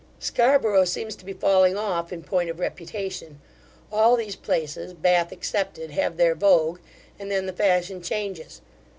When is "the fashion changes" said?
7.45-8.61